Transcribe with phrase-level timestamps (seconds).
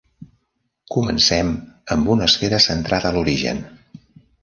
[0.95, 1.53] Comencem
[1.97, 3.65] amb una esfera centrada a l'origen.